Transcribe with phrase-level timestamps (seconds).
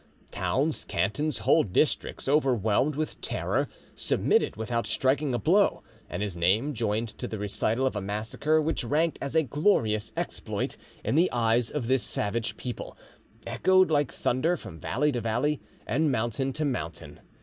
[0.31, 6.73] Towns, cantons, whole districts, overwhelmed with terror, submitted without striking a blow, and his name,
[6.73, 10.75] joined to the recital of a massacre which ranked as a glorious exploit
[11.05, 12.97] in the eyes of this savage people,
[13.45, 17.19] echoed like thunder from valley to valley and mountain to mountain.